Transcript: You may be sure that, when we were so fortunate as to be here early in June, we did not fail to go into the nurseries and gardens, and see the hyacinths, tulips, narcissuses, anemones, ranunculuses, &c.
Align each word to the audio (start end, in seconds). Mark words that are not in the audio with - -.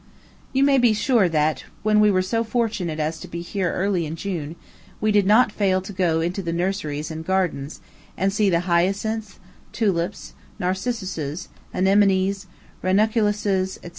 You 0.51 0.63
may 0.63 0.79
be 0.79 0.93
sure 0.95 1.29
that, 1.29 1.65
when 1.83 1.99
we 1.99 2.09
were 2.09 2.23
so 2.23 2.43
fortunate 2.43 2.99
as 2.99 3.19
to 3.19 3.27
be 3.27 3.41
here 3.41 3.71
early 3.71 4.07
in 4.07 4.15
June, 4.15 4.55
we 4.99 5.11
did 5.11 5.27
not 5.27 5.51
fail 5.51 5.79
to 5.79 5.93
go 5.93 6.21
into 6.21 6.41
the 6.41 6.51
nurseries 6.51 7.11
and 7.11 7.23
gardens, 7.23 7.81
and 8.17 8.33
see 8.33 8.49
the 8.49 8.61
hyacinths, 8.61 9.37
tulips, 9.71 10.33
narcissuses, 10.59 11.49
anemones, 11.71 12.47
ranunculuses, 12.81 13.77
&c. 13.83 13.89